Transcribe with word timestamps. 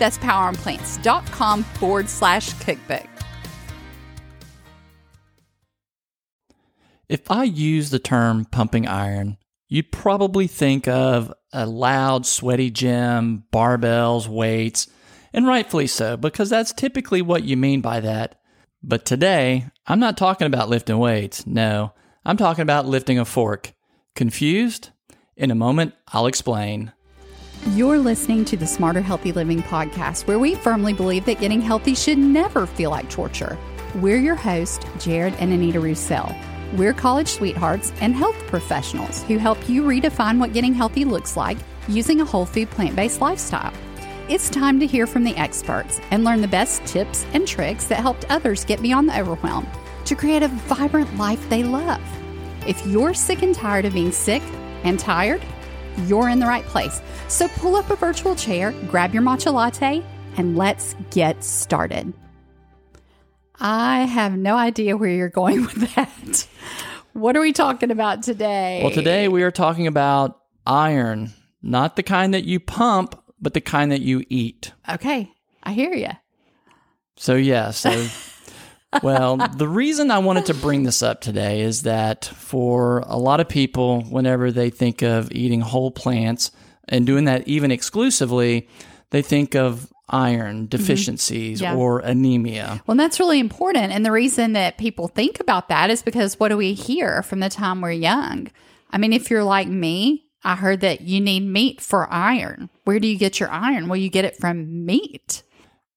That's 0.00 0.18
poweronplants.com 0.18 1.62
forward 1.62 2.08
slash 2.08 2.52
cookbook. 2.54 3.06
If 7.08 7.30
I 7.30 7.44
use 7.44 7.90
the 7.90 7.98
term 7.98 8.46
pumping 8.46 8.88
iron, 8.88 9.36
you'd 9.68 9.92
probably 9.92 10.46
think 10.46 10.88
of 10.88 11.32
a 11.52 11.66
loud, 11.66 12.24
sweaty 12.24 12.70
gym, 12.70 13.44
barbells, 13.52 14.26
weights, 14.26 14.88
and 15.32 15.46
rightfully 15.46 15.86
so, 15.86 16.16
because 16.16 16.48
that's 16.48 16.72
typically 16.72 17.20
what 17.20 17.44
you 17.44 17.56
mean 17.56 17.80
by 17.80 18.00
that. 18.00 18.40
But 18.82 19.04
today, 19.04 19.66
I'm 19.86 20.00
not 20.00 20.16
talking 20.16 20.46
about 20.46 20.68
lifting 20.68 20.98
weights. 20.98 21.46
No, 21.46 21.92
I'm 22.24 22.36
talking 22.36 22.62
about 22.62 22.86
lifting 22.86 23.18
a 23.18 23.24
fork. 23.24 23.72
Confused? 24.14 24.90
In 25.36 25.50
a 25.50 25.56
moment, 25.56 25.94
I'll 26.08 26.26
explain. 26.26 26.92
You're 27.66 27.98
listening 27.98 28.46
to 28.46 28.56
the 28.56 28.66
Smarter 28.66 29.02
Healthy 29.02 29.32
Living 29.32 29.62
podcast, 29.62 30.26
where 30.26 30.38
we 30.38 30.54
firmly 30.54 30.94
believe 30.94 31.26
that 31.26 31.40
getting 31.40 31.60
healthy 31.60 31.94
should 31.94 32.16
never 32.16 32.66
feel 32.66 32.88
like 32.88 33.10
torture. 33.10 33.58
We're 33.96 34.16
your 34.16 34.34
hosts, 34.34 34.82
Jared 34.98 35.34
and 35.34 35.52
Anita 35.52 35.78
Roussel. 35.78 36.34
We're 36.72 36.94
college 36.94 37.28
sweethearts 37.28 37.92
and 38.00 38.14
health 38.14 38.38
professionals 38.46 39.22
who 39.24 39.36
help 39.36 39.68
you 39.68 39.82
redefine 39.82 40.38
what 40.38 40.54
getting 40.54 40.72
healthy 40.72 41.04
looks 41.04 41.36
like 41.36 41.58
using 41.86 42.22
a 42.22 42.24
whole 42.24 42.46
food 42.46 42.70
plant 42.70 42.96
based 42.96 43.20
lifestyle. 43.20 43.74
It's 44.30 44.48
time 44.48 44.80
to 44.80 44.86
hear 44.86 45.06
from 45.06 45.24
the 45.24 45.36
experts 45.36 46.00
and 46.10 46.24
learn 46.24 46.40
the 46.40 46.48
best 46.48 46.86
tips 46.86 47.26
and 47.34 47.46
tricks 47.46 47.84
that 47.88 48.00
helped 48.00 48.24
others 48.30 48.64
get 48.64 48.80
beyond 48.80 49.06
the 49.06 49.20
overwhelm 49.20 49.66
to 50.06 50.14
create 50.14 50.42
a 50.42 50.48
vibrant 50.48 51.14
life 51.18 51.46
they 51.50 51.62
love. 51.62 52.00
If 52.66 52.86
you're 52.86 53.12
sick 53.12 53.42
and 53.42 53.54
tired 53.54 53.84
of 53.84 53.92
being 53.92 54.12
sick 54.12 54.42
and 54.82 54.98
tired, 54.98 55.42
you're 56.08 56.28
in 56.28 56.38
the 56.38 56.46
right 56.46 56.64
place. 56.64 57.00
So 57.28 57.48
pull 57.48 57.76
up 57.76 57.90
a 57.90 57.96
virtual 57.96 58.34
chair, 58.34 58.72
grab 58.88 59.14
your 59.14 59.22
matcha 59.22 59.52
latte, 59.52 60.02
and 60.36 60.56
let's 60.56 60.94
get 61.10 61.42
started. 61.44 62.12
I 63.58 64.00
have 64.02 64.36
no 64.36 64.56
idea 64.56 64.96
where 64.96 65.10
you're 65.10 65.28
going 65.28 65.62
with 65.66 65.94
that. 65.94 66.46
What 67.12 67.36
are 67.36 67.40
we 67.40 67.52
talking 67.52 67.90
about 67.90 68.22
today? 68.22 68.80
Well, 68.82 68.92
today 68.92 69.28
we 69.28 69.42
are 69.42 69.50
talking 69.50 69.86
about 69.86 70.40
iron, 70.66 71.32
not 71.62 71.96
the 71.96 72.02
kind 72.02 72.32
that 72.34 72.44
you 72.44 72.60
pump, 72.60 73.20
but 73.40 73.54
the 73.54 73.60
kind 73.60 73.92
that 73.92 74.00
you 74.00 74.24
eat. 74.28 74.72
Okay, 74.88 75.30
I 75.62 75.72
hear 75.72 75.92
you. 75.92 76.10
So, 77.16 77.34
yeah, 77.34 77.70
so. 77.72 78.06
well, 79.02 79.36
the 79.36 79.68
reason 79.68 80.10
I 80.10 80.18
wanted 80.18 80.46
to 80.46 80.54
bring 80.54 80.82
this 80.82 81.02
up 81.02 81.20
today 81.20 81.60
is 81.60 81.82
that 81.82 82.24
for 82.24 83.00
a 83.06 83.16
lot 83.16 83.40
of 83.40 83.48
people, 83.48 84.02
whenever 84.02 84.50
they 84.50 84.70
think 84.70 85.02
of 85.02 85.30
eating 85.32 85.60
whole 85.60 85.90
plants 85.90 86.50
and 86.88 87.06
doing 87.06 87.24
that 87.24 87.46
even 87.46 87.70
exclusively, 87.70 88.68
they 89.10 89.22
think 89.22 89.54
of 89.54 89.92
iron 90.08 90.56
mm-hmm. 90.56 90.66
deficiencies 90.66 91.60
Yeah. 91.60 91.74
or 91.76 92.00
anemia. 92.00 92.82
Well, 92.86 92.96
that's 92.96 93.20
really 93.20 93.38
important. 93.38 93.92
And 93.92 94.04
the 94.04 94.12
reason 94.12 94.52
that 94.54 94.78
people 94.78 95.08
think 95.08 95.40
about 95.40 95.68
that 95.68 95.90
is 95.90 96.02
because 96.02 96.38
what 96.38 96.48
do 96.48 96.56
we 96.56 96.74
hear 96.74 97.22
from 97.22 97.40
the 97.40 97.48
time 97.48 97.80
we're 97.80 97.92
young? 97.92 98.48
I 98.90 98.98
mean, 98.98 99.12
if 99.12 99.30
you're 99.30 99.44
like 99.44 99.68
me, 99.68 100.26
I 100.42 100.56
heard 100.56 100.80
that 100.80 101.02
you 101.02 101.20
need 101.20 101.40
meat 101.40 101.80
for 101.80 102.10
iron. 102.12 102.70
Where 102.84 102.98
do 102.98 103.06
you 103.06 103.18
get 103.18 103.38
your 103.38 103.50
iron? 103.50 103.88
Well, 103.88 103.98
you 103.98 104.08
get 104.08 104.24
it 104.24 104.36
from 104.36 104.84
meat. 104.84 105.42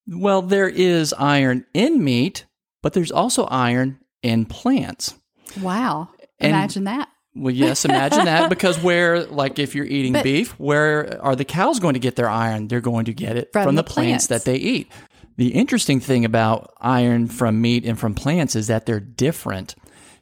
Well, 0.06 0.42
there 0.42 0.68
is 0.68 1.14
iron 1.14 1.66
in 1.74 2.04
meat, 2.04 2.46
but 2.84 2.94
there's 2.94 3.12
also 3.12 3.46
iron 3.46 3.98
in 4.22 4.46
plants. 4.46 5.16
Wow. 5.60 6.10
And- 6.40 6.52
Imagine 6.52 6.84
that. 6.84 7.10
Well, 7.36 7.52
yes, 7.54 7.84
imagine 7.84 8.26
that 8.26 8.48
because 8.52 8.78
where, 8.78 9.26
like, 9.26 9.58
if 9.58 9.74
you're 9.74 9.88
eating 9.88 10.14
But- 10.14 10.24
beef, 10.24 10.52
where 10.60 11.20
are 11.24 11.36
the 11.36 11.46
cows 11.46 11.80
going 11.80 11.96
to 11.96 12.00
get 12.00 12.16
their 12.16 12.30
iron? 12.30 12.68
They're 12.68 12.80
going 12.80 13.06
to 13.06 13.14
get 13.14 13.38
it 13.38 13.50
from, 13.52 13.64
From 13.64 13.76
the, 13.76 13.82
the 13.82 13.90
plants. 13.90 14.28
plants. 14.28 14.46
that 14.46 14.52
they 14.52 14.58
eat. 14.58 14.92
The 15.38 15.48
interesting 15.48 16.00
thing 16.00 16.26
about 16.26 16.72
iron 16.80 17.26
from 17.28 17.60
meat 17.60 17.86
and 17.86 17.98
from 18.00 18.14
plants 18.14 18.56
is 18.56 18.68
that 18.68 18.86
they're 18.86 19.00
different. 19.00 19.74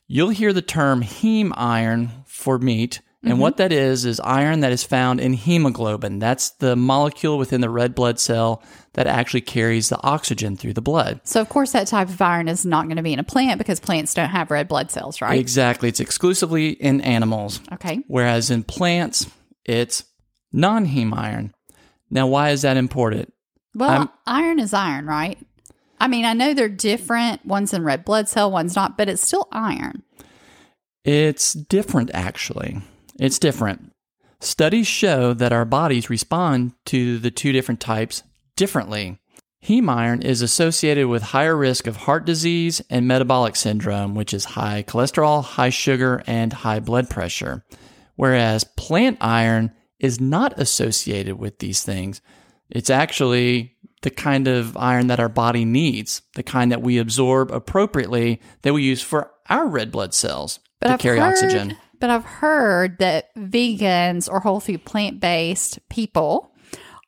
You'll 0.07 0.29
hear 0.29 0.53
the 0.53 0.61
term 0.61 1.03
heme 1.03 1.51
iron 1.55 2.11
for 2.27 2.57
meat. 2.57 3.01
And 3.23 3.33
Mm-hmm. 3.33 3.41
what 3.41 3.57
that 3.57 3.71
is, 3.71 4.03
is 4.05 4.19
iron 4.21 4.61
that 4.61 4.71
is 4.71 4.83
found 4.83 5.19
in 5.19 5.33
hemoglobin. 5.33 6.17
That's 6.17 6.49
the 6.51 6.75
molecule 6.75 7.37
within 7.37 7.61
the 7.61 7.69
red 7.69 7.93
blood 7.93 8.19
cell 8.19 8.63
that 8.93 9.05
actually 9.05 9.41
carries 9.41 9.89
the 9.89 10.01
oxygen 10.01 10.57
through 10.57 10.73
the 10.73 10.81
blood. 10.81 11.21
So, 11.23 11.39
of 11.39 11.47
course, 11.47 11.71
that 11.73 11.85
type 11.85 12.09
of 12.09 12.19
iron 12.19 12.47
is 12.47 12.65
not 12.65 12.85
going 12.85 12.97
to 12.97 13.03
be 13.03 13.13
in 13.13 13.19
a 13.19 13.23
plant 13.23 13.59
because 13.59 13.79
plants 13.79 14.15
don't 14.15 14.29
have 14.29 14.49
red 14.49 14.67
blood 14.67 14.89
cells, 14.89 15.21
right? 15.21 15.39
Exactly. 15.39 15.87
It's 15.87 15.99
exclusively 15.99 16.69
in 16.71 16.99
animals. 17.01 17.61
Okay. 17.73 17.99
Whereas 18.07 18.49
in 18.49 18.63
plants, 18.63 19.27
it's 19.65 20.03
non 20.51 20.87
heme 20.87 21.15
iron. 21.15 21.53
Now, 22.09 22.25
why 22.25 22.49
is 22.49 22.63
that 22.63 22.75
important? 22.75 23.31
Well, 23.75 23.89
I'm- 23.89 24.09
iron 24.25 24.59
is 24.59 24.73
iron, 24.73 25.05
right? 25.05 25.37
I 25.99 26.07
mean, 26.07 26.25
I 26.25 26.33
know 26.33 26.55
they're 26.55 26.67
different. 26.67 27.45
One's 27.45 27.71
in 27.71 27.83
red 27.83 28.03
blood 28.03 28.27
cell, 28.27 28.49
one's 28.51 28.75
not, 28.75 28.97
but 28.97 29.07
it's 29.07 29.21
still 29.21 29.47
iron. 29.51 30.01
It's 31.03 31.53
different, 31.53 32.09
actually. 32.15 32.81
It's 33.19 33.39
different. 33.39 33.91
Studies 34.39 34.87
show 34.87 35.33
that 35.33 35.53
our 35.53 35.65
bodies 35.65 36.09
respond 36.09 36.73
to 36.85 37.19
the 37.19 37.31
two 37.31 37.51
different 37.51 37.79
types 37.79 38.23
differently. 38.55 39.19
Heme 39.63 39.89
iron 39.91 40.23
is 40.23 40.41
associated 40.41 41.07
with 41.07 41.21
higher 41.21 41.55
risk 41.55 41.85
of 41.85 41.95
heart 41.95 42.25
disease 42.25 42.81
and 42.89 43.07
metabolic 43.07 43.55
syndrome, 43.55 44.15
which 44.15 44.33
is 44.33 44.45
high 44.45 44.83
cholesterol, 44.87 45.43
high 45.43 45.69
sugar, 45.69 46.23
and 46.25 46.51
high 46.51 46.79
blood 46.79 47.09
pressure. 47.09 47.63
Whereas 48.15 48.63
plant 48.63 49.17
iron 49.21 49.71
is 49.99 50.19
not 50.19 50.59
associated 50.59 51.37
with 51.37 51.59
these 51.59 51.83
things. 51.83 52.21
It's 52.71 52.89
actually 52.89 53.75
the 54.01 54.09
kind 54.09 54.47
of 54.47 54.75
iron 54.75 55.07
that 55.07 55.19
our 55.19 55.29
body 55.29 55.63
needs, 55.63 56.23
the 56.33 56.41
kind 56.41 56.71
that 56.71 56.81
we 56.81 56.97
absorb 56.97 57.51
appropriately 57.51 58.41
that 58.63 58.73
we 58.73 58.81
use 58.81 59.03
for 59.03 59.29
our 59.47 59.67
red 59.67 59.91
blood 59.91 60.15
cells 60.15 60.59
to 60.81 60.93
I've 60.93 60.99
carry 60.99 61.19
heard- 61.19 61.33
oxygen. 61.33 61.77
But 62.01 62.09
I've 62.09 62.25
heard 62.25 62.97
that 62.97 63.33
vegans 63.35 64.27
or 64.29 64.41
whole 64.41 64.59
food 64.59 64.83
plant 64.83 65.21
based 65.21 65.79
people 65.87 66.51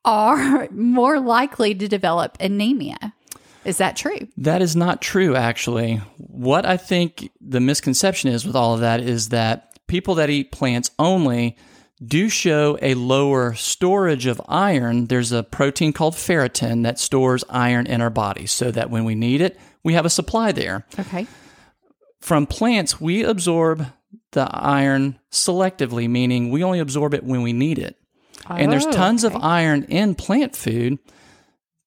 are 0.05 0.69
more 0.71 1.19
likely 1.19 1.73
to 1.75 1.87
develop 1.87 2.37
anemia. 2.39 3.13
Is 3.65 3.77
that 3.79 3.95
true? 3.95 4.27
That 4.37 4.61
is 4.61 4.75
not 4.75 5.01
true, 5.01 5.35
actually. 5.35 5.95
What 6.17 6.65
I 6.65 6.77
think 6.77 7.31
the 7.41 7.59
misconception 7.59 8.29
is 8.29 8.45
with 8.45 8.55
all 8.55 8.75
of 8.75 8.81
that 8.81 8.99
is 8.99 9.29
that 9.29 9.79
people 9.87 10.15
that 10.15 10.29
eat 10.29 10.51
plants 10.51 10.91
only 10.99 11.57
do 12.05 12.29
show 12.29 12.77
a 12.81 12.93
lower 12.93 13.53
storage 13.55 14.25
of 14.27 14.41
iron. 14.47 15.05
There's 15.05 15.31
a 15.31 15.43
protein 15.43 15.93
called 15.93 16.15
ferritin 16.15 16.83
that 16.83 16.99
stores 16.99 17.43
iron 17.49 17.87
in 17.87 18.01
our 18.01 18.09
body 18.09 18.45
so 18.45 18.69
that 18.71 18.89
when 18.89 19.05
we 19.05 19.15
need 19.15 19.41
it, 19.41 19.57
we 19.83 19.93
have 19.93 20.05
a 20.05 20.09
supply 20.09 20.51
there. 20.51 20.85
Okay. 20.99 21.25
From 22.19 22.45
plants, 22.45 23.01
we 23.01 23.23
absorb 23.23 23.87
the 24.33 24.47
iron 24.53 25.17
selectively, 25.31 26.09
meaning 26.09 26.49
we 26.51 26.63
only 26.63 26.79
absorb 26.79 27.13
it 27.13 27.23
when 27.23 27.41
we 27.41 27.53
need 27.53 27.79
it. 27.79 27.95
and 28.49 28.71
there's 28.71 28.85
Oh, 28.85 28.91
tons 28.91 29.23
of 29.23 29.35
iron 29.37 29.83
in 29.85 30.15
plant 30.15 30.55
food, 30.55 30.99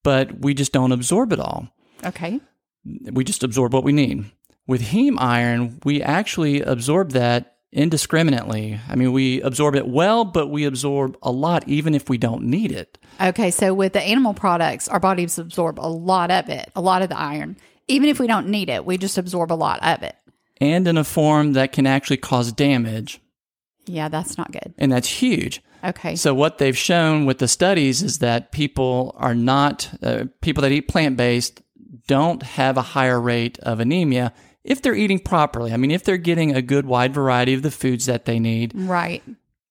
but 0.02 0.40
we 0.40 0.54
just 0.54 0.72
don't 0.72 0.92
absorb 0.92 1.32
it 1.32 1.40
all. 1.40 1.68
Okay. 2.04 2.40
we 3.12 3.24
just 3.24 3.42
absorb 3.42 3.72
what 3.74 3.84
we 3.84 3.92
need. 3.92 4.24
With 4.66 4.80
heme 4.82 5.16
iron, 5.18 5.80
we 5.84 6.02
actually 6.02 6.60
absorb 6.62 7.10
that 7.12 7.56
indiscriminately. 7.72 8.78
I 8.88 8.94
mean, 8.96 9.12
we 9.12 9.40
absorb 9.42 9.74
it 9.74 9.86
well, 9.88 10.24
but 10.24 10.48
we 10.48 10.64
absorb 10.64 11.16
a 11.22 11.30
lot 11.32 11.66
even 11.68 11.94
if 11.94 12.08
we 12.08 12.18
don't 12.18 12.44
need 12.44 12.72
it. 12.72 12.98
Okay. 13.20 13.50
So 13.50 13.74
with 13.74 13.92
the 13.92 14.02
animal 14.02 14.34
products, 14.34 14.88
our 14.88 15.00
bodies 15.00 15.38
absorb 15.38 15.78
a 15.80 15.88
lot 15.88 16.30
of 16.30 16.48
it, 16.48 16.70
a 16.76 16.80
lot 16.80 17.02
of 17.02 17.08
the 17.08 17.18
iron. 17.18 17.56
Even 17.88 18.08
if 18.08 18.18
we 18.20 18.26
don't 18.26 18.48
need 18.48 18.68
it, 18.68 18.84
we 18.84 18.98
just 18.98 19.18
absorb 19.18 19.52
a 19.52 19.54
lot 19.54 19.80
of 19.82 20.02
it. 20.02 20.16
And 20.60 20.88
in 20.88 20.96
a 20.96 21.04
form 21.04 21.52
that 21.52 21.72
can 21.72 21.86
actually 21.86 22.16
cause 22.16 22.52
damage. 22.52 23.20
Yeah, 23.86 24.08
that's 24.08 24.38
not 24.38 24.52
good. 24.52 24.74
And 24.78 24.90
that's 24.90 25.08
huge. 25.08 25.62
Okay. 25.84 26.16
So 26.16 26.34
what 26.34 26.58
they've 26.58 26.76
shown 26.76 27.26
with 27.26 27.38
the 27.38 27.48
studies 27.48 28.02
is 28.02 28.18
that 28.18 28.52
people 28.52 29.14
are 29.18 29.34
not 29.34 29.88
uh, 30.02 30.24
people 30.40 30.62
that 30.62 30.72
eat 30.72 30.88
plant 30.88 31.16
based 31.16 31.62
don't 32.06 32.42
have 32.42 32.76
a 32.76 32.82
higher 32.82 33.20
rate 33.20 33.58
of 33.60 33.80
anemia 33.80 34.32
if 34.64 34.82
they're 34.82 34.94
eating 34.94 35.20
properly. 35.20 35.72
I 35.72 35.76
mean, 35.76 35.90
if 35.90 36.04
they're 36.04 36.16
getting 36.16 36.54
a 36.54 36.62
good 36.62 36.86
wide 36.86 37.14
variety 37.14 37.54
of 37.54 37.62
the 37.62 37.70
foods 37.70 38.06
that 38.06 38.24
they 38.24 38.40
need, 38.40 38.72
right. 38.74 39.22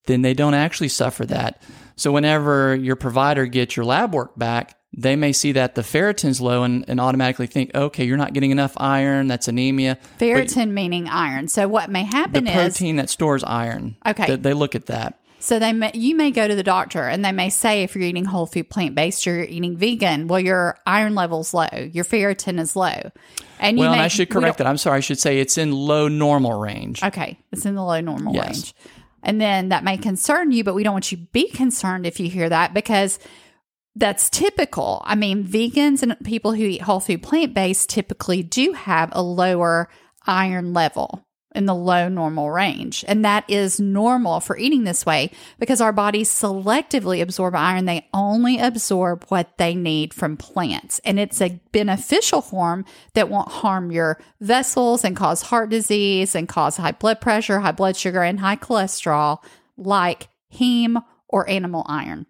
then 0.05 0.21
they 0.21 0.33
don't 0.33 0.53
actually 0.53 0.89
suffer 0.89 1.25
that. 1.25 1.61
So 1.97 2.11
whenever 2.11 2.75
your 2.75 2.95
provider 2.95 3.45
gets 3.45 3.75
your 3.75 3.85
lab 3.85 4.13
work 4.13 4.37
back, 4.37 4.77
they 4.97 5.15
may 5.18 5.33
see 5.33 5.51
that 5.51 5.75
the 5.75 5.81
ferritin's 5.81 6.39
low 6.39 6.63
and, 6.63 6.86
and 6.88 7.01
automatically 7.01 7.47
think, 7.47 7.75
okay, 7.75 8.06
you're 8.06 8.18
not 8.18 8.31
getting 8.33 8.51
enough 8.51 8.74
iron. 8.77 9.27
That's 9.27 9.47
anemia. 9.50 9.97
Ferritin 10.19 10.71
meaning 10.71 11.09
iron. 11.09 11.50
So 11.50 11.68
what 11.68 11.89
may 11.89 12.03
The 12.03 12.15
happen 12.15 12.47
is 12.47 12.53
protein 12.53 12.95
that 12.95 13.09
stores 13.09 13.44
iron. 13.44 13.97
Okay. 14.06 14.25
They, 14.27 14.36
they 14.38 14.53
look 14.53 14.74
at 14.74 14.86
that. 14.86 15.19
So 15.39 15.59
they 15.59 15.74
may, 15.74 15.92
you 15.94 16.15
may 16.15 16.31
go 16.31 16.47
to 16.47 16.56
the 16.56 16.63
doctor 16.63 17.03
and 17.03 17.24
they 17.24 17.33
may 17.33 17.50
say 17.50 17.83
if 17.83 17.94
you're 17.94 18.06
eating 18.06 18.25
whole 18.25 18.45
food 18.47 18.69
plant 18.69 18.95
based 18.95 19.27
or 19.27 19.36
you're 19.36 19.44
eating 19.44 19.77
vegan, 19.77 20.27
well 20.27 20.39
your 20.39 20.77
iron 20.88 21.13
level's 21.13 21.53
low, 21.53 21.68
your 21.92 22.06
ferritin 22.06 22.57
is 22.59 22.75
low, 22.75 23.12
and 23.59 23.77
you 23.77 23.81
Well, 23.81 23.92
may, 23.92 23.97
and 23.97 24.01
I 24.01 24.07
should 24.07 24.30
correct 24.30 24.57
that. 24.57 24.65
I'm 24.65 24.77
sorry. 24.77 24.97
I 24.97 25.01
should 25.01 25.19
say 25.19 25.39
it's 25.39 25.57
in 25.59 25.71
low 25.71 26.07
normal 26.07 26.57
range. 26.59 27.03
Okay, 27.03 27.38
it's 27.51 27.65
in 27.65 27.75
the 27.75 27.83
low 27.83 28.00
normal 28.00 28.33
Yes. 28.33 28.47
range, 28.47 28.75
and 29.21 29.39
then 29.39 29.69
that 29.69 29.83
may 29.83 29.97
concern 29.97 30.51
you, 30.51 30.63
but 30.63 30.74
we 30.74 30.81
don't 30.83 30.94
want 30.94 31.12
you 31.12 31.18
to 31.18 31.24
be 31.25 31.47
concerned 31.50 32.07
if 32.07 32.19
you 32.19 32.27
hear 32.27 32.50
that 32.50 32.74
because 32.74 33.19
that's 33.95 34.30
typical. 34.30 35.01
I 35.06 35.15
mean, 35.15 35.45
vegans 35.45 36.03
and 36.03 36.18
people 36.24 36.53
who 36.53 36.63
eat 36.63 36.81
whole 36.81 37.00
food 37.00 37.24
plant 37.24 37.53
based 37.53 37.89
typically 37.89 38.44
do 38.44 38.74
have 38.74 39.09
a 39.13 39.24
lower 39.24 39.89
iron 40.27 40.74
level 40.74 41.25
in 41.56 41.65
the 41.65 41.74
low 41.74 42.09
normal 42.09 42.51
range. 42.51 43.06
And 43.07 43.24
that 43.24 43.45
is 43.50 43.80
normal 43.80 44.42
for 44.42 44.57
eating 44.57 44.83
this 44.83 45.06
way 45.06 45.31
because 45.57 45.80
our 45.80 45.94
bodies 45.94 46.30
selectively 46.30 47.21
absorb 47.21 47.56
iron. 47.56 47.86
They 47.86 48.07
only 48.13 48.59
absorb 48.59 49.24
what 49.30 49.57
they 49.57 49.74
need 49.74 50.13
from 50.13 50.36
plants. 50.36 51.00
And 51.06 51.18
it's 51.18 51.42
a 51.42 51.62
beneficial 51.71 52.42
form 52.42 52.83
that 53.13 53.30
won't 53.30 53.47
harm 53.47 53.92
your 53.92 54.19
vessels 54.42 55.06
and 55.06 55.15
cause 55.15 55.44
heart 55.44 55.69
disease 55.69 56.36
and 56.36 56.50
cause 56.50 56.75
high 56.75 56.92
blood 56.92 57.21
pressure, 57.21 57.62
high 57.62 57.71
blood 57.71 57.95
sugar, 57.95 58.21
and 58.21 58.42
high 58.42 58.57
cholesterol, 58.57 59.42
like 59.77 60.27
heme 60.53 61.01
or 61.30 61.50
animal 61.50 61.86
iron. 61.88 62.25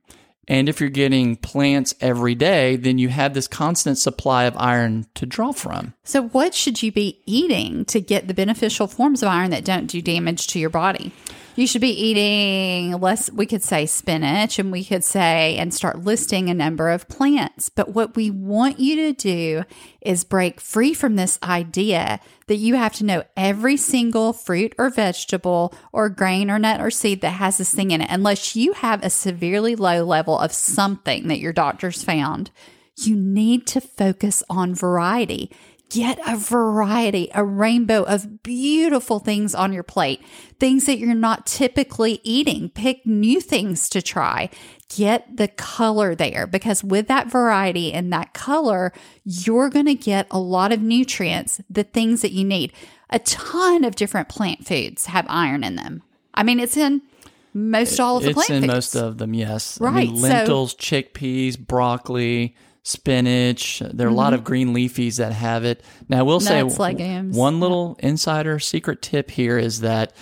And 0.48 0.70
if 0.70 0.80
you're 0.80 0.90
getting 0.90 1.36
plants 1.38 1.96
every 2.02 2.36
day, 2.36 2.76
then 2.76 2.98
you 2.98 3.10
have 3.10 3.34
this 3.34 3.48
constant 3.48 3.98
supply 3.98 4.44
of 4.44 4.56
iron 4.58 5.08
to 5.16 5.26
draw 5.26 5.52
from. 5.52 5.94
So, 6.04 6.28
what 6.28 6.54
should 6.54 6.84
you 6.84 6.92
be 6.92 7.22
eating 7.26 7.86
to 7.86 8.00
get 8.00 8.28
the 8.28 8.34
beneficial 8.34 8.88
forms 8.88 9.24
of 9.24 9.30
iron 9.30 9.52
that 9.52 9.66
don't 9.66 9.88
do 9.88 10.02
damage 10.02 10.48
to 10.48 10.60
your 10.60 10.70
body? 10.70 11.12
You 11.58 11.68
should 11.68 11.80
be 11.80 11.88
eating 11.88 13.00
less, 13.00 13.32
we 13.32 13.46
could 13.46 13.64
say 13.64 13.86
spinach, 13.86 14.60
and 14.60 14.74
we 14.74 14.84
could 14.84 15.06
say, 15.06 15.56
and 15.56 15.74
start 15.74 16.04
listing 16.04 16.50
a 16.50 16.54
number 16.54 16.90
of 16.90 17.08
plants. 17.08 17.70
But 17.70 17.94
what 17.94 18.18
we 18.18 18.30
want 18.30 18.78
you 18.78 18.98
to 18.98 19.14
do 19.14 19.64
is 20.02 20.26
break 20.26 20.60
free 20.60 20.94
from 20.94 21.16
this 21.16 21.40
idea 21.42 22.20
that 22.48 22.58
you 22.58 22.76
have 22.76 22.92
to 22.96 23.06
know 23.06 23.24
every 23.38 23.78
single 23.78 24.34
fruit 24.34 24.76
or 24.78 24.90
vegetable 24.90 25.74
or 25.94 26.10
grain 26.10 26.52
or 26.52 26.60
nut 26.60 26.82
or 26.82 26.92
seed 26.92 27.22
that 27.22 27.30
has 27.30 27.58
this 27.58 27.74
thing 27.74 27.92
in 27.92 28.02
it, 28.02 28.10
unless 28.12 28.58
you 28.58 28.74
have 28.74 29.02
a 29.02 29.10
severely 29.10 29.78
low 29.78 30.04
level 30.04 30.38
of 30.38 30.52
something 30.52 31.30
that 31.30 31.40
your 31.40 31.54
doctor's 31.54 32.04
found. 32.04 32.52
You 32.98 33.16
need 33.16 33.66
to 33.68 33.80
focus 33.80 34.44
on 34.50 34.76
variety. 34.76 35.52
Get 35.96 36.20
a 36.28 36.36
variety, 36.36 37.30
a 37.34 37.44
rainbow 37.46 38.04
of 38.04 38.44
beautiful 38.44 39.20
things 39.20 39.56
on 39.56 39.72
your 39.72 39.84
plate, 39.84 40.22
things 40.60 40.86
that 40.88 40.98
you're 41.00 41.16
not 41.16 41.46
typically 41.46 42.20
eating. 42.24 42.70
Pick 42.70 43.06
new 43.06 43.40
things 43.40 43.88
to 43.90 44.02
try. 44.02 44.50
Get 44.94 45.38
the 45.38 45.48
color 45.48 46.14
there 46.14 46.48
because 46.48 46.84
with 46.84 47.08
that 47.08 47.28
variety 47.32 47.94
and 47.94 48.12
that 48.12 48.34
color, 48.34 48.92
you're 49.24 49.70
going 49.70 49.86
to 49.86 49.96
get 49.96 50.28
a 50.32 50.40
lot 50.40 50.72
of 50.74 50.82
nutrients, 50.82 51.62
the 51.70 51.84
things 51.84 52.22
that 52.24 52.32
you 52.34 52.44
need. 52.44 52.74
A 53.10 53.20
ton 53.20 53.84
of 53.86 53.96
different 53.96 54.28
plant 54.28 54.66
foods 54.68 55.06
have 55.06 55.26
iron 55.30 55.64
in 55.64 55.76
them. 55.76 56.04
I 56.34 56.44
mean, 56.44 56.60
it's 56.60 56.76
in 56.76 57.04
most 57.54 58.00
all 58.02 58.18
of 58.18 58.24
the 58.24 58.34
plants. 58.34 58.50
it's 58.50 58.50
plant 58.50 58.64
in 58.66 58.70
foods. 58.70 58.76
most 58.96 58.96
of 58.96 59.18
them, 59.18 59.34
yes. 59.34 59.80
I 59.80 59.86
Right, 59.86 60.08
mean, 60.10 60.18
so- 60.18 60.28
lentils, 60.28 60.76
chickpeas, 60.76 61.58
broccoli, 61.58 62.54
spinach. 62.86 63.82
There 63.84 64.08
are 64.08 64.10
a 64.10 64.14
lot 64.14 64.34
of 64.34 64.44
green 64.44 64.74
leafies 64.74 65.18
that 65.18 65.34
have 65.34 65.66
it. 65.66 65.84
Now, 66.08 66.20
I 66.20 66.22
will 66.22 66.40
say 66.40 66.62
Mm-hmm. 66.62 66.82
Legumes. 66.82 67.36
one 67.36 67.60
little 67.60 67.98
insider 68.00 68.60
secret 68.60 69.02
tip 69.02 69.30
here 69.32 69.58
is 69.58 69.82
that 69.82 70.14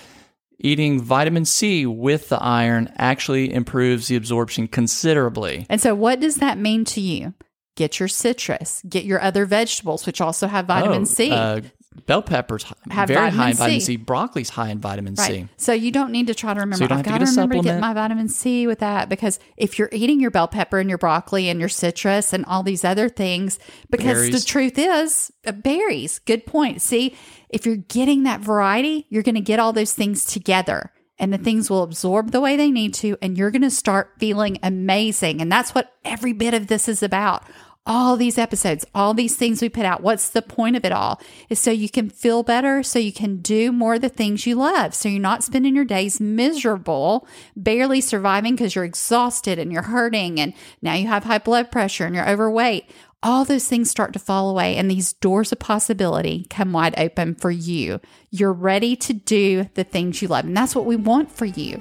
eating 0.58 1.00
vitamin 1.00 1.44
C 1.44 1.84
with 1.86 2.30
the 2.30 2.42
iron 2.42 2.90
actually 2.96 3.52
improves 3.52 4.08
the 4.08 4.16
absorption 4.16 4.66
considerably. 4.66 5.66
And 5.68 5.80
so, 5.80 5.94
what 5.94 6.20
does 6.20 6.36
that 6.36 6.58
mean 6.58 6.84
to 6.86 7.00
you? 7.00 7.34
Get 7.76 7.98
your 7.98 8.08
citrus, 8.08 8.82
get 8.88 9.04
your 9.04 9.20
other 9.20 9.46
vegetables, 9.46 10.06
which 10.06 10.20
also 10.20 10.46
have 10.46 10.66
vitamin 10.66 11.02
Oh, 11.02 11.04
C. 11.04 11.30
Uh, 11.32 11.60
bell 12.06 12.22
peppers 12.22 12.64
Have 12.90 13.08
very 13.08 13.30
vitamin 13.30 13.38
high 13.38 13.50
in 13.50 13.56
vitamin 13.56 13.80
C. 13.80 13.86
C. 13.86 13.96
Broccoli's 13.96 14.50
high 14.50 14.70
in 14.70 14.78
vitamin 14.78 15.14
right. 15.14 15.26
C. 15.26 15.48
So, 15.56 15.72
you 15.72 15.90
don't 15.90 16.12
need 16.12 16.26
to 16.26 16.34
try 16.34 16.54
to 16.54 16.60
remember, 16.60 16.84
you 16.84 16.88
don't 16.88 16.98
I've 16.98 17.06
have 17.06 17.20
to 17.20 17.24
got 17.24 17.24
to 17.26 17.30
a 17.30 17.34
remember 17.34 17.54
to 17.54 17.60
get 17.62 17.68
supplement. 17.74 17.80
my 17.80 17.94
vitamin 17.94 18.28
C 18.28 18.66
with 18.66 18.80
that 18.80 19.08
because 19.08 19.38
if 19.56 19.78
you're 19.78 19.88
eating 19.92 20.20
your 20.20 20.30
bell 20.30 20.48
pepper 20.48 20.78
and 20.78 20.88
your 20.88 20.98
broccoli 20.98 21.48
and 21.48 21.60
your 21.60 21.68
citrus 21.68 22.32
and 22.32 22.44
all 22.46 22.62
these 22.62 22.84
other 22.84 23.08
things, 23.08 23.58
because 23.90 24.18
Berries. 24.18 24.42
the 24.42 24.46
truth 24.46 24.78
is, 24.78 25.32
uh, 25.46 25.52
berries, 25.52 26.18
good 26.20 26.46
point. 26.46 26.82
See, 26.82 27.16
if 27.48 27.66
you're 27.66 27.76
getting 27.76 28.24
that 28.24 28.40
variety, 28.40 29.06
you're 29.08 29.22
going 29.22 29.34
to 29.36 29.40
get 29.40 29.58
all 29.60 29.72
those 29.72 29.92
things 29.92 30.24
together. 30.24 30.90
And 31.16 31.32
the 31.32 31.38
things 31.38 31.70
will 31.70 31.84
absorb 31.84 32.32
the 32.32 32.40
way 32.40 32.56
they 32.56 32.72
need 32.72 32.92
to, 32.94 33.16
and 33.22 33.38
you're 33.38 33.52
going 33.52 33.62
to 33.62 33.70
start 33.70 34.14
feeling 34.18 34.58
amazing. 34.64 35.40
And 35.40 35.50
that's 35.50 35.72
what 35.72 35.92
every 36.04 36.32
bit 36.32 36.54
of 36.54 36.66
this 36.66 36.88
is 36.88 37.04
about. 37.04 37.44
All 37.86 38.16
these 38.16 38.38
episodes, 38.38 38.86
all 38.94 39.12
these 39.12 39.36
things 39.36 39.60
we 39.60 39.68
put 39.68 39.84
out. 39.84 40.02
What's 40.02 40.30
the 40.30 40.40
point 40.40 40.74
of 40.74 40.86
it 40.86 40.92
all? 40.92 41.20
Is 41.50 41.58
so 41.58 41.70
you 41.70 41.90
can 41.90 42.08
feel 42.08 42.42
better, 42.42 42.82
so 42.82 42.98
you 42.98 43.12
can 43.12 43.42
do 43.42 43.72
more 43.72 43.96
of 43.96 44.00
the 44.00 44.08
things 44.08 44.46
you 44.46 44.54
love. 44.54 44.94
So 44.94 45.10
you're 45.10 45.20
not 45.20 45.44
spending 45.44 45.76
your 45.76 45.84
days 45.84 46.18
miserable, 46.18 47.28
barely 47.54 48.00
surviving 48.00 48.56
because 48.56 48.74
you're 48.74 48.86
exhausted 48.86 49.58
and 49.58 49.70
you're 49.70 49.82
hurting, 49.82 50.40
and 50.40 50.54
now 50.80 50.94
you 50.94 51.08
have 51.08 51.24
high 51.24 51.36
blood 51.36 51.70
pressure 51.70 52.06
and 52.06 52.14
you're 52.14 52.28
overweight 52.28 52.86
all 53.24 53.46
those 53.46 53.66
things 53.66 53.90
start 53.90 54.12
to 54.12 54.18
fall 54.18 54.50
away 54.50 54.76
and 54.76 54.90
these 54.90 55.14
doors 55.14 55.50
of 55.50 55.58
possibility 55.58 56.44
come 56.50 56.74
wide 56.74 56.94
open 56.98 57.34
for 57.34 57.50
you. 57.50 57.98
You're 58.30 58.52
ready 58.52 58.94
to 58.96 59.14
do 59.14 59.70
the 59.74 59.82
things 59.82 60.20
you 60.20 60.28
love. 60.28 60.44
And 60.44 60.54
that's 60.54 60.76
what 60.76 60.84
we 60.84 60.96
want 60.96 61.32
for 61.32 61.46
you. 61.46 61.80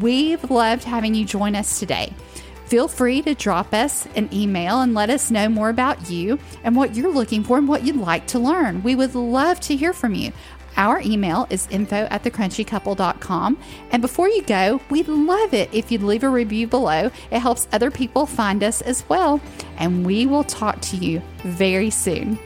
We've 0.00 0.50
loved 0.50 0.84
having 0.84 1.14
you 1.14 1.26
join 1.26 1.54
us 1.54 1.78
today. 1.78 2.14
Feel 2.68 2.86
free 2.86 3.22
to 3.22 3.34
drop 3.34 3.72
us 3.72 4.06
an 4.14 4.28
email 4.30 4.82
and 4.82 4.92
let 4.92 5.08
us 5.08 5.30
know 5.30 5.48
more 5.48 5.70
about 5.70 6.10
you 6.10 6.38
and 6.64 6.76
what 6.76 6.94
you're 6.94 7.10
looking 7.10 7.42
for 7.42 7.56
and 7.56 7.66
what 7.66 7.82
you'd 7.82 7.96
like 7.96 8.26
to 8.26 8.38
learn. 8.38 8.82
We 8.82 8.94
would 8.94 9.14
love 9.14 9.58
to 9.60 9.74
hear 9.74 9.94
from 9.94 10.14
you. 10.14 10.32
Our 10.76 11.00
email 11.00 11.46
is 11.48 11.66
info 11.70 12.06
at 12.10 12.22
thecrunchycouple.com. 12.24 13.58
And 13.90 14.02
before 14.02 14.28
you 14.28 14.42
go, 14.42 14.82
we'd 14.90 15.08
love 15.08 15.54
it 15.54 15.70
if 15.72 15.90
you'd 15.90 16.02
leave 16.02 16.22
a 16.22 16.28
review 16.28 16.66
below. 16.66 17.10
It 17.30 17.38
helps 17.38 17.66
other 17.72 17.90
people 17.90 18.26
find 18.26 18.62
us 18.62 18.82
as 18.82 19.02
well. 19.08 19.40
And 19.78 20.04
we 20.04 20.26
will 20.26 20.44
talk 20.44 20.78
to 20.82 20.98
you 20.98 21.22
very 21.38 21.88
soon. 21.88 22.38